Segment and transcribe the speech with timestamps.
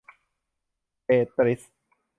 [1.05, 1.61] เตตริส!